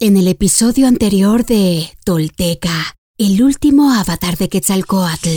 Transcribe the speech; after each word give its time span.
En 0.00 0.16
el 0.16 0.28
episodio 0.28 0.86
anterior 0.86 1.44
de 1.44 1.90
Tolteca, 2.04 2.96
el 3.18 3.42
último 3.42 3.92
avatar 3.92 4.36
de 4.36 4.48
Quetzalcoatl. 4.48 5.28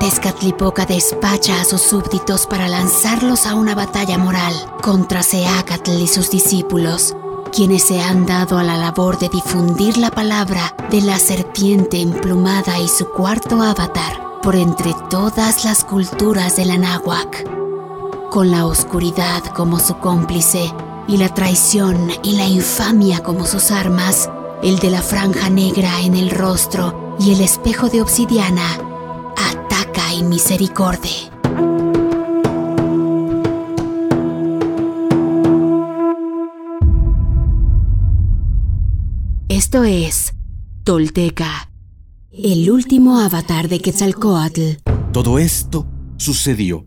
Tezcatlipoca 0.00 0.86
despacha 0.86 1.60
a 1.60 1.66
sus 1.66 1.82
súbditos 1.82 2.46
para 2.46 2.66
lanzarlos 2.66 3.44
a 3.44 3.54
una 3.54 3.74
batalla 3.74 4.16
moral 4.16 4.54
contra 4.82 5.22
Seacatl 5.22 6.00
y 6.00 6.06
sus 6.06 6.30
discípulos, 6.30 7.14
quienes 7.54 7.82
se 7.82 8.00
han 8.00 8.24
dado 8.24 8.56
a 8.56 8.64
la 8.64 8.78
labor 8.78 9.18
de 9.18 9.28
difundir 9.28 9.98
la 9.98 10.10
palabra 10.10 10.74
de 10.90 11.02
la 11.02 11.18
serpiente 11.18 12.00
emplumada 12.00 12.80
y 12.80 12.88
su 12.88 13.06
cuarto 13.10 13.60
avatar 13.60 14.40
por 14.40 14.56
entre 14.56 14.94
todas 15.10 15.66
las 15.66 15.84
culturas 15.84 16.56
del 16.56 16.70
Anáhuac 16.70 17.61
con 18.32 18.50
la 18.50 18.64
oscuridad 18.64 19.44
como 19.54 19.78
su 19.78 19.98
cómplice 19.98 20.72
y 21.06 21.18
la 21.18 21.28
traición 21.34 22.08
y 22.22 22.36
la 22.36 22.46
infamia 22.46 23.22
como 23.22 23.44
sus 23.44 23.70
armas, 23.70 24.30
el 24.62 24.78
de 24.78 24.88
la 24.88 25.02
franja 25.02 25.50
negra 25.50 26.00
en 26.00 26.16
el 26.16 26.30
rostro 26.30 27.14
y 27.20 27.34
el 27.34 27.42
espejo 27.42 27.90
de 27.90 28.00
obsidiana, 28.00 28.66
ataca 29.36 30.14
y 30.14 30.22
misericordia. 30.22 31.10
Esto 39.50 39.84
es 39.84 40.32
Tolteca, 40.84 41.70
el 42.30 42.70
último 42.70 43.20
avatar 43.20 43.68
de 43.68 43.80
Quetzalcoatl. 43.80 44.78
Todo 45.12 45.38
esto 45.38 45.84
sucedió 46.16 46.86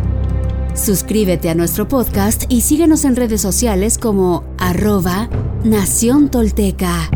Suscríbete 0.73 1.49
a 1.49 1.55
nuestro 1.55 1.87
podcast 1.87 2.43
y 2.47 2.61
síguenos 2.61 3.03
en 3.03 3.15
redes 3.15 3.41
sociales 3.41 3.97
como 3.97 4.45
arroba 4.57 5.29
Nación 5.63 6.29
Tolteca. 6.29 7.09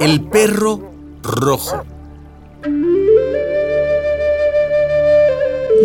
El 0.00 0.24
perro 0.30 0.80
rojo. 1.22 1.82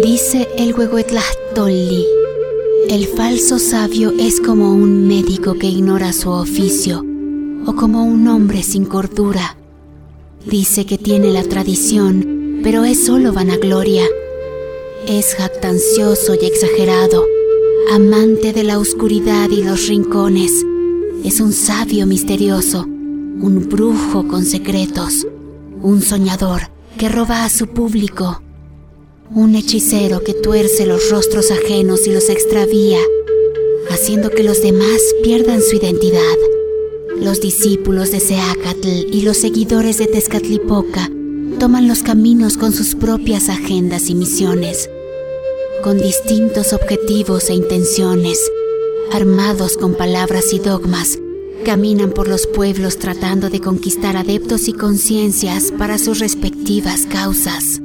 Dice 0.03 0.49
el 0.57 0.73
Huehuetlahtolli. 0.73 2.22
El 2.89 3.07
falso 3.07 3.59
sabio 3.59 4.13
es 4.19 4.41
como 4.41 4.73
un 4.73 5.07
médico 5.07 5.53
que 5.53 5.67
ignora 5.67 6.11
su 6.11 6.29
oficio 6.29 7.03
o 7.65 7.75
como 7.75 8.03
un 8.03 8.27
hombre 8.27 8.61
sin 8.61 8.85
cordura. 8.85 9.57
Dice 10.45 10.85
que 10.85 10.97
tiene 10.97 11.31
la 11.31 11.43
tradición, 11.43 12.59
pero 12.61 12.83
es 12.83 13.05
solo 13.05 13.31
vanagloria. 13.31 14.03
Es 15.07 15.33
jactancioso 15.35 16.35
y 16.35 16.45
exagerado, 16.45 17.25
amante 17.91 18.51
de 18.51 18.63
la 18.63 18.77
oscuridad 18.77 19.49
y 19.49 19.63
los 19.63 19.87
rincones. 19.87 20.51
Es 21.23 21.39
un 21.39 21.53
sabio 21.53 22.05
misterioso, 22.05 22.83
un 22.83 23.67
brujo 23.69 24.27
con 24.27 24.43
secretos, 24.43 25.25
un 25.81 26.01
soñador 26.01 26.69
que 26.97 27.07
roba 27.09 27.45
a 27.45 27.49
su 27.49 27.67
público 27.67 28.42
un 29.31 29.55
hechicero 29.55 30.23
que 30.23 30.33
tuerce 30.33 30.85
los 30.85 31.09
rostros 31.09 31.51
ajenos 31.51 32.05
y 32.07 32.11
los 32.11 32.29
extravía, 32.29 32.99
haciendo 33.89 34.29
que 34.29 34.43
los 34.43 34.61
demás 34.61 35.01
pierdan 35.23 35.61
su 35.61 35.77
identidad. 35.77 36.37
Los 37.19 37.39
discípulos 37.41 38.11
de 38.11 38.19
Seacatl 38.19 38.87
y 39.11 39.21
los 39.21 39.37
seguidores 39.37 39.97
de 39.97 40.07
Tezcatlipoca 40.07 41.09
toman 41.59 41.87
los 41.87 42.03
caminos 42.03 42.57
con 42.57 42.73
sus 42.73 42.95
propias 42.95 43.49
agendas 43.49 44.09
y 44.09 44.15
misiones, 44.15 44.89
con 45.83 45.97
distintos 45.97 46.73
objetivos 46.73 47.49
e 47.49 47.53
intenciones, 47.53 48.39
armados 49.11 49.77
con 49.77 49.95
palabras 49.95 50.53
y 50.53 50.59
dogmas, 50.59 51.17
caminan 51.65 52.11
por 52.11 52.27
los 52.27 52.45
pueblos 52.45 52.97
tratando 52.97 53.49
de 53.49 53.61
conquistar 53.61 54.17
adeptos 54.17 54.67
y 54.67 54.73
conciencias 54.73 55.71
para 55.77 55.97
sus 55.97 56.19
respectivas 56.19 57.05
causas. 57.05 57.81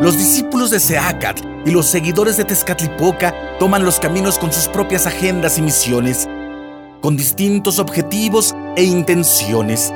Los 0.00 0.18
discípulos 0.18 0.70
de 0.70 0.78
Seacatl 0.78 1.42
y 1.64 1.70
los 1.70 1.86
seguidores 1.86 2.36
de 2.36 2.44
Tezcatlipoca 2.44 3.34
toman 3.58 3.84
los 3.84 3.98
caminos 3.98 4.38
con 4.38 4.52
sus 4.52 4.68
propias 4.68 5.06
agendas 5.06 5.56
y 5.56 5.62
misiones, 5.62 6.28
con 7.00 7.16
distintos 7.16 7.78
objetivos 7.78 8.54
e 8.76 8.84
intenciones. 8.84 9.92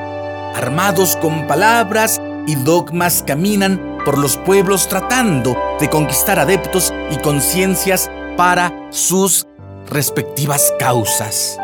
Armados 0.55 1.17
con 1.17 1.47
palabras 1.47 2.21
y 2.47 2.55
dogmas 2.55 3.23
caminan 3.27 3.99
por 4.05 4.17
los 4.17 4.39
pueblos 4.39 4.89
tratando 4.89 5.57
de 5.79 5.91
conquistar 5.91 6.39
adeptos 6.39 6.93
y 7.11 7.17
conciencias 7.19 8.11
para 8.39 8.73
sus 8.91 9.47
respectivas 9.87 10.73
causas. 10.79 11.59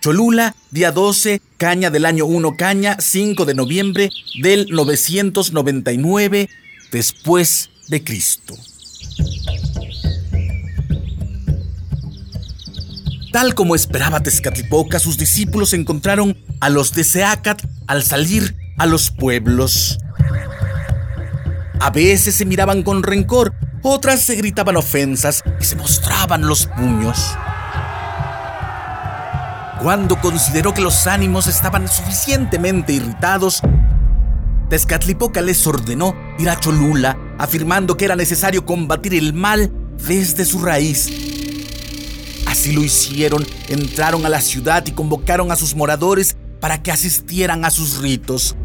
Cholula, 0.00 0.54
día 0.70 0.92
12, 0.92 1.42
caña 1.56 1.90
del 1.90 2.04
año 2.04 2.24
1, 2.26 2.56
caña, 2.56 2.96
5 3.00 3.44
de 3.44 3.54
noviembre 3.54 4.10
del 4.40 4.68
999 4.70 6.48
después 6.92 7.70
de 7.88 8.04
Cristo. 8.04 8.54
Tal 13.32 13.54
como 13.54 13.74
esperaba 13.74 14.20
Tezcatlipoca, 14.20 15.00
sus 15.00 15.18
discípulos 15.18 15.72
encontraron 15.72 16.36
a 16.60 16.70
los 16.70 16.92
de 16.92 17.02
Seacat 17.02 17.62
al 17.88 18.04
salir 18.04 18.56
a 18.78 18.86
los 18.86 19.10
pueblos. 19.10 19.98
A 21.80 21.90
veces 21.90 22.36
se 22.36 22.44
miraban 22.44 22.84
con 22.84 23.02
rencor, 23.02 23.52
otras 23.82 24.22
se 24.22 24.36
gritaban 24.36 24.76
ofensas 24.76 25.42
y 25.60 25.64
se 25.64 25.74
mostraban 25.74 26.46
los 26.46 26.66
puños. 26.66 27.36
Cuando 29.82 30.20
consideró 30.20 30.74
que 30.74 30.80
los 30.80 31.06
ánimos 31.06 31.46
estaban 31.46 31.86
suficientemente 31.88 32.92
irritados, 32.92 33.62
Tezcatlipoca 34.68 35.40
les 35.40 35.66
ordenó 35.66 36.14
ir 36.38 36.50
a 36.50 36.58
Cholula, 36.58 37.16
afirmando 37.38 37.96
que 37.96 38.04
era 38.04 38.16
necesario 38.16 38.66
combatir 38.66 39.14
el 39.14 39.32
mal 39.32 39.70
desde 40.06 40.44
su 40.44 40.58
raíz. 40.60 41.08
Así 42.46 42.72
lo 42.72 42.82
hicieron, 42.82 43.46
entraron 43.68 44.26
a 44.26 44.28
la 44.28 44.40
ciudad 44.40 44.84
y 44.84 44.90
convocaron 44.90 45.52
a 45.52 45.56
sus 45.56 45.76
moradores 45.76 46.36
para 46.60 46.82
que 46.82 46.90
asistieran 46.90 47.64
a 47.64 47.70
sus 47.70 47.98
ritos. 47.98 48.56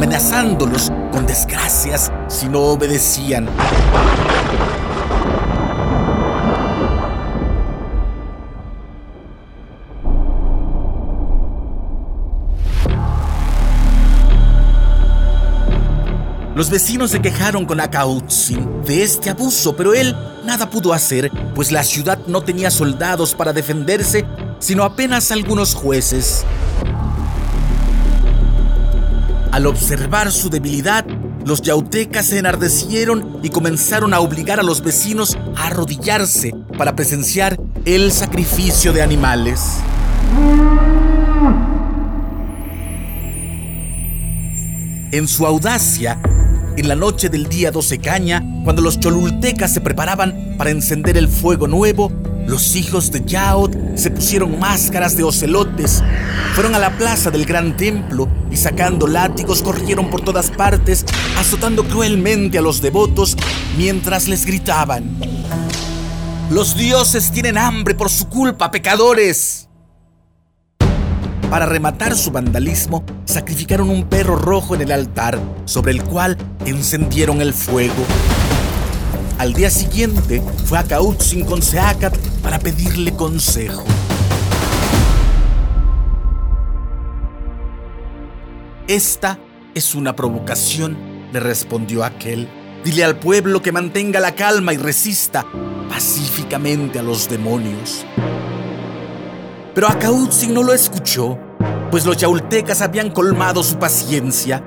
amenazándolos 0.00 0.90
con 1.12 1.26
desgracias 1.26 2.10
si 2.26 2.48
no 2.48 2.60
obedecían. 2.60 3.48
Los 16.60 16.68
vecinos 16.68 17.12
se 17.12 17.22
quejaron 17.22 17.64
con 17.64 17.80
Akautzin 17.80 18.82
de 18.84 19.02
este 19.02 19.30
abuso, 19.30 19.74
pero 19.74 19.94
él 19.94 20.14
nada 20.44 20.68
pudo 20.68 20.92
hacer, 20.92 21.32
pues 21.54 21.72
la 21.72 21.82
ciudad 21.82 22.18
no 22.26 22.42
tenía 22.42 22.70
soldados 22.70 23.34
para 23.34 23.54
defenderse, 23.54 24.26
sino 24.58 24.84
apenas 24.84 25.30
algunos 25.30 25.74
jueces. 25.74 26.44
Al 29.50 29.64
observar 29.64 30.30
su 30.30 30.50
debilidad, 30.50 31.06
los 31.46 31.62
yautecas 31.62 32.26
se 32.26 32.38
enardecieron 32.38 33.40
y 33.42 33.48
comenzaron 33.48 34.12
a 34.12 34.20
obligar 34.20 34.60
a 34.60 34.62
los 34.62 34.82
vecinos 34.82 35.38
a 35.56 35.68
arrodillarse 35.68 36.54
para 36.76 36.94
presenciar 36.94 37.58
el 37.86 38.12
sacrificio 38.12 38.92
de 38.92 39.00
animales. 39.00 39.78
En 45.12 45.26
su 45.26 45.46
audacia, 45.46 46.20
en 46.80 46.88
la 46.88 46.94
noche 46.94 47.28
del 47.28 47.46
día 47.46 47.70
12 47.70 47.98
caña, 47.98 48.42
cuando 48.64 48.80
los 48.80 48.98
cholultecas 48.98 49.72
se 49.72 49.82
preparaban 49.82 50.54
para 50.56 50.70
encender 50.70 51.18
el 51.18 51.28
fuego 51.28 51.68
nuevo, 51.68 52.10
los 52.46 52.74
hijos 52.74 53.12
de 53.12 53.22
Yaot 53.22 53.96
se 53.96 54.10
pusieron 54.10 54.58
máscaras 54.58 55.14
de 55.14 55.22
ocelotes, 55.22 56.02
fueron 56.54 56.74
a 56.74 56.78
la 56.78 56.96
plaza 56.96 57.30
del 57.30 57.44
gran 57.44 57.76
templo 57.76 58.28
y 58.50 58.56
sacando 58.56 59.06
látigos 59.06 59.62
corrieron 59.62 60.08
por 60.08 60.22
todas 60.22 60.50
partes, 60.50 61.04
azotando 61.36 61.84
cruelmente 61.84 62.56
a 62.56 62.62
los 62.62 62.80
devotos 62.80 63.36
mientras 63.76 64.26
les 64.26 64.46
gritaban, 64.46 65.04
Los 66.50 66.76
dioses 66.78 67.30
tienen 67.30 67.58
hambre 67.58 67.94
por 67.94 68.08
su 68.08 68.26
culpa, 68.28 68.70
pecadores. 68.70 69.69
Para 71.50 71.66
rematar 71.66 72.16
su 72.16 72.30
vandalismo, 72.30 73.04
sacrificaron 73.24 73.90
un 73.90 74.04
perro 74.04 74.36
rojo 74.36 74.76
en 74.76 74.82
el 74.82 74.92
altar, 74.92 75.36
sobre 75.64 75.90
el 75.90 76.04
cual 76.04 76.38
encendieron 76.64 77.40
el 77.40 77.52
fuego. 77.52 78.04
Al 79.36 79.52
día 79.52 79.68
siguiente 79.68 80.44
fue 80.66 80.78
a 80.78 80.84
Kautzin 80.84 81.44
con 81.44 81.60
Seacat 81.60 82.16
para 82.40 82.60
pedirle 82.60 83.16
consejo. 83.16 83.82
Esta 88.86 89.40
es 89.74 89.96
una 89.96 90.14
provocación, 90.14 90.96
le 91.32 91.40
respondió 91.40 92.04
aquel. 92.04 92.48
Dile 92.84 93.02
al 93.02 93.18
pueblo 93.18 93.60
que 93.60 93.72
mantenga 93.72 94.20
la 94.20 94.36
calma 94.36 94.72
y 94.72 94.76
resista 94.76 95.44
pacíficamente 95.88 97.00
a 97.00 97.02
los 97.02 97.28
demonios. 97.28 98.06
Pero 99.80 99.92
Akautzin 99.92 100.52
no 100.52 100.62
lo 100.62 100.74
escuchó, 100.74 101.38
pues 101.90 102.04
los 102.04 102.18
yaultecas 102.18 102.82
habían 102.82 103.08
colmado 103.08 103.62
su 103.62 103.78
paciencia. 103.78 104.62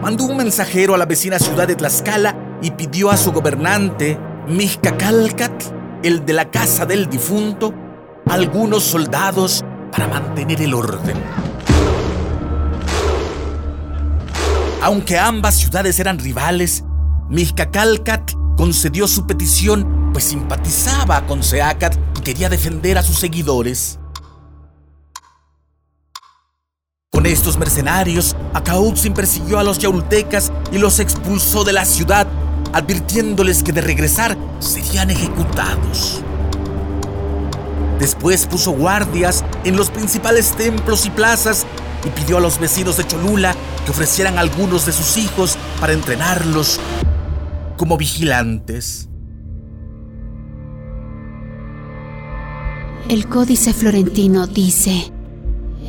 Mandó 0.00 0.22
un 0.22 0.36
mensajero 0.36 0.94
a 0.94 0.98
la 0.98 1.04
vecina 1.04 1.40
ciudad 1.40 1.66
de 1.66 1.74
Tlaxcala 1.74 2.58
y 2.62 2.70
pidió 2.70 3.10
a 3.10 3.16
su 3.16 3.32
gobernante, 3.32 4.16
Mixcacalcat, 4.46 5.64
el 6.04 6.24
de 6.24 6.32
la 6.32 6.48
casa 6.48 6.86
del 6.86 7.10
difunto, 7.10 7.74
algunos 8.30 8.84
soldados 8.84 9.64
para 9.90 10.06
mantener 10.06 10.62
el 10.62 10.74
orden. 10.74 11.16
Aunque 14.80 15.18
ambas 15.18 15.56
ciudades 15.56 15.98
eran 15.98 16.20
rivales, 16.20 16.84
Mixcacalcat 17.30 18.30
concedió 18.56 19.08
su 19.08 19.26
petición 19.26 20.12
pues 20.12 20.22
simpatizaba 20.22 21.26
con 21.26 21.42
Seacat 21.42 21.94
y 22.16 22.22
quería 22.22 22.48
defender 22.48 22.96
a 22.96 23.02
sus 23.02 23.18
seguidores. 23.18 23.98
Con 27.16 27.24
estos 27.24 27.56
mercenarios, 27.56 28.36
Acautzin 28.52 29.14
persiguió 29.14 29.58
a 29.58 29.64
los 29.64 29.78
yaultecas 29.78 30.52
y 30.70 30.76
los 30.76 30.98
expulsó 30.98 31.64
de 31.64 31.72
la 31.72 31.86
ciudad, 31.86 32.26
advirtiéndoles 32.74 33.62
que 33.62 33.72
de 33.72 33.80
regresar 33.80 34.36
serían 34.58 35.08
ejecutados. 35.08 36.20
Después 37.98 38.46
puso 38.46 38.72
guardias 38.72 39.46
en 39.64 39.78
los 39.78 39.88
principales 39.88 40.52
templos 40.52 41.06
y 41.06 41.10
plazas 41.10 41.64
y 42.04 42.10
pidió 42.10 42.36
a 42.36 42.40
los 42.40 42.60
vecinos 42.60 42.98
de 42.98 43.06
Cholula 43.06 43.54
que 43.86 43.92
ofrecieran 43.92 44.36
algunos 44.36 44.84
de 44.84 44.92
sus 44.92 45.16
hijos 45.16 45.56
para 45.80 45.94
entrenarlos 45.94 46.78
como 47.78 47.96
vigilantes. 47.96 49.08
El 53.08 53.26
códice 53.26 53.72
florentino 53.72 54.46
dice, 54.46 55.15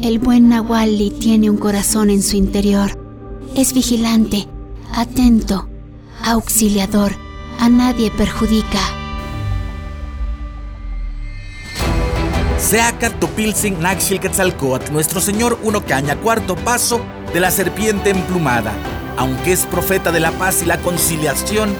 el 0.01 0.19
buen 0.19 0.49
Nahuali 0.49 1.11
tiene 1.11 1.49
un 1.49 1.57
corazón 1.57 2.09
en 2.09 2.21
su 2.21 2.35
interior. 2.35 2.91
Es 3.55 3.73
vigilante, 3.73 4.47
atento, 4.93 5.67
auxiliador, 6.23 7.11
a 7.59 7.69
nadie 7.69 8.11
perjudica. 8.11 8.79
Seacat 12.59 13.19
Topilsin 13.19 13.79
Naxil 13.79 14.19
Quetzalcoatl, 14.19 14.91
nuestro 14.91 15.21
señor 15.21 15.57
Uno 15.63 15.85
Caña, 15.85 16.15
cuarto 16.17 16.55
paso 16.55 17.01
de 17.33 17.39
la 17.39 17.51
serpiente 17.51 18.09
emplumada. 18.09 18.73
Aunque 19.17 19.53
es 19.53 19.65
profeta 19.65 20.11
de 20.11 20.19
la 20.19 20.31
paz 20.31 20.61
y 20.61 20.65
la 20.65 20.77
conciliación, 20.79 21.73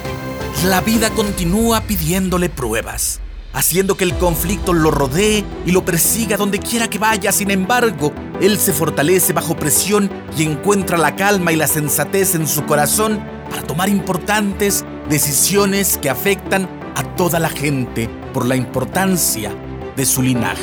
la 0.66 0.81
vida 0.81 1.10
continúa 1.12 1.81
pidiéndole 1.81 2.50
pruebas 2.50 3.20
haciendo 3.57 3.98
que 3.98 4.04
el 4.04 4.13
conflicto 4.13 4.71
lo 4.71 4.92
rodee 4.92 5.44
y 5.65 5.71
lo 5.71 5.83
persiga 5.83 6.38
donde 6.38 6.59
quiera 6.59 6.88
que 6.89 7.00
vaya. 7.00 7.31
Sin 7.31 7.50
embargo, 7.50 8.13
él 8.39 8.59
se 8.59 8.71
fortalece 8.71 9.33
bajo 9.33 9.56
presión 9.56 10.12
y 10.38 10.44
encuentra 10.44 10.95
la 10.95 11.15
calma 11.15 11.51
y 11.51 11.56
la 11.56 11.65
sensatez 11.65 12.36
en 12.36 12.48
su 12.48 12.65
corazón 12.65 13.19
para 13.50 13.63
tomar 13.63 13.89
importantes 13.89 14.86
decisiones 15.09 15.98
que 15.98 16.12
afectan 16.12 16.69
a 16.95 17.15
toda 17.15 17.39
la 17.39 17.50
gente 17.50 18.07
por 18.31 18.45
la 18.45 18.56
importancia 18.56 19.51
de 19.95 20.06
su 20.06 20.21
linaje. 20.21 20.62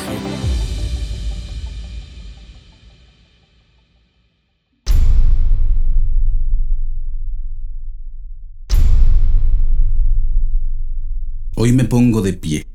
Hoy 11.57 11.73
me 11.73 11.83
pongo 11.83 12.21
de 12.21 12.33
pie 12.33 12.74